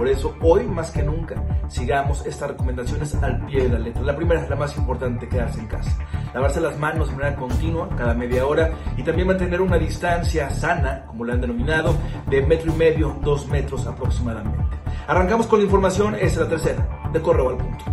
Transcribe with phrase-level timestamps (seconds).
[0.00, 1.34] Por eso, hoy más que nunca,
[1.68, 4.00] sigamos estas recomendaciones al pie de la letra.
[4.00, 5.94] La primera es la más importante, quedarse en casa.
[6.32, 11.04] Lavarse las manos de manera continua, cada media hora, y también mantener una distancia sana,
[11.06, 11.94] como le han denominado,
[12.30, 14.74] de metro y medio, dos metros aproximadamente.
[15.06, 17.84] Arrancamos con la información, es la tercera, de correo al punto.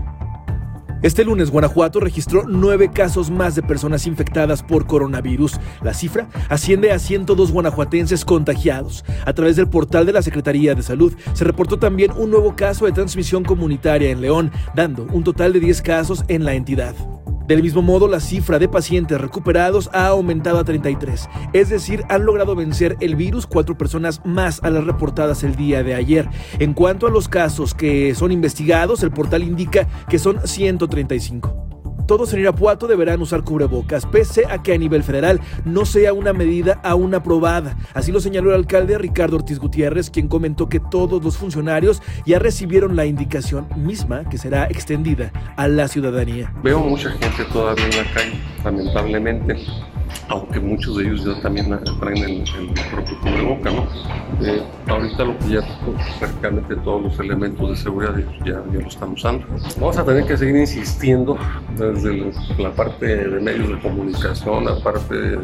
[1.03, 5.59] Este lunes, Guanajuato registró nueve casos más de personas infectadas por coronavirus.
[5.84, 9.06] La cifra asciende a 102 guanajuatenses contagiados.
[9.25, 12.86] A través del portal de la Secretaría de Salud se reportó también un nuevo caso
[12.86, 16.95] de transmisión comunitaria en León, dando un total de 10 casos en la entidad.
[17.48, 22.26] Del mismo modo, la cifra de pacientes recuperados ha aumentado a 33, es decir, han
[22.26, 26.30] logrado vencer el virus cuatro personas más a las reportadas el día de ayer.
[26.59, 31.67] En cuanto a los casos que son investigados, el portal indica que son 135
[32.08, 36.33] todos en Irapuato deberán usar cubrebocas, pese a que a nivel federal no sea una
[36.33, 37.77] medida aún aprobada.
[37.94, 42.39] Así lo señaló el alcalde Ricardo Ortiz Gutiérrez, quien comentó que todos los funcionarios ya
[42.39, 46.53] recibieron la indicación misma que será extendida a la ciudadanía.
[46.63, 49.58] Veo mucha gente todavía en la calle, lamentablemente
[50.30, 51.67] aunque muchos de ellos ya también
[52.00, 53.88] traen el, el propio cubreboca, ¿no?
[54.45, 55.61] Eh, ahorita lo que ya
[56.19, 59.45] prácticamente todos los elementos de seguridad ya, ya, lo están usando.
[59.80, 61.38] Vamos a tener que seguir insistiendo
[61.78, 65.35] desde la parte de medios de comunicación, la parte de,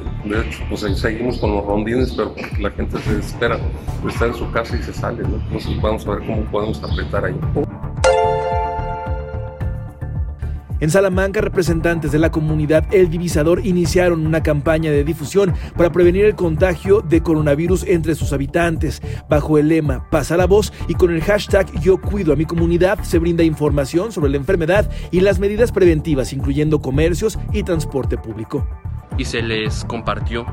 [0.41, 3.59] hecho, pues seguimos con los rondines, pero la gente se desespera,
[4.08, 5.35] está en su casa y se sale, ¿no?
[5.35, 7.35] Entonces vamos a ver cómo podemos apretar ahí.
[10.84, 16.26] En Salamanca, representantes de la comunidad El Divisador iniciaron una campaña de difusión para prevenir
[16.26, 19.02] el contagio de coronavirus entre sus habitantes.
[19.30, 23.02] Bajo el lema Pasa la voz y con el hashtag Yo cuido a mi comunidad
[23.02, 28.68] se brinda información sobre la enfermedad y las medidas preventivas, incluyendo comercios y transporte público.
[29.18, 30.46] Y se les compartió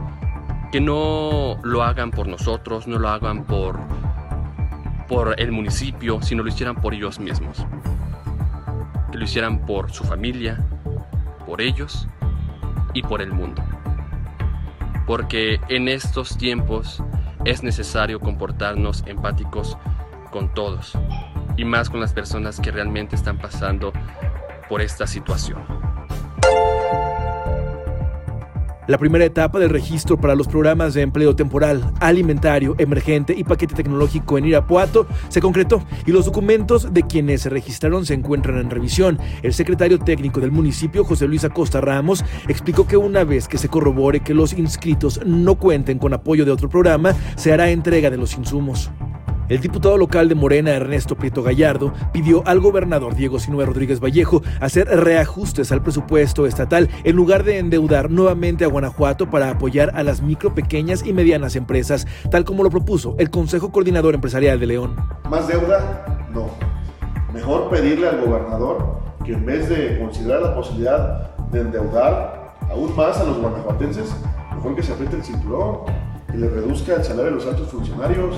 [0.70, 3.80] que no lo hagan por nosotros, no lo hagan por,
[5.08, 7.66] por el municipio, sino lo hicieran por ellos mismos
[9.10, 10.58] que lo hicieran por su familia,
[11.46, 12.08] por ellos
[12.94, 13.62] y por el mundo.
[15.06, 17.02] Porque en estos tiempos
[17.44, 19.76] es necesario comportarnos empáticos
[20.30, 20.96] con todos
[21.56, 23.92] y más con las personas que realmente están pasando
[24.68, 25.89] por esta situación.
[28.90, 33.76] La primera etapa del registro para los programas de empleo temporal, alimentario, emergente y paquete
[33.76, 38.68] tecnológico en Irapuato se concretó y los documentos de quienes se registraron se encuentran en
[38.68, 39.20] revisión.
[39.44, 43.68] El secretario técnico del municipio, José Luis Acosta Ramos, explicó que una vez que se
[43.68, 48.16] corrobore que los inscritos no cuenten con apoyo de otro programa, se hará entrega de
[48.16, 48.90] los insumos.
[49.50, 54.42] El diputado local de Morena, Ernesto Prieto Gallardo, pidió al gobernador Diego Sinue Rodríguez Vallejo
[54.60, 60.04] hacer reajustes al presupuesto estatal en lugar de endeudar nuevamente a Guanajuato para apoyar a
[60.04, 64.66] las micro, pequeñas y medianas empresas, tal como lo propuso el Consejo Coordinador Empresarial de
[64.68, 64.94] León.
[65.28, 66.28] ¿Más deuda?
[66.32, 66.46] No.
[67.34, 73.18] Mejor pedirle al gobernador que en vez de considerar la posibilidad de endeudar aún más
[73.18, 74.14] a los guanajuatenses,
[74.54, 75.78] mejor que se apriete el cinturón,
[76.30, 78.36] que le reduzca el salario de los altos funcionarios,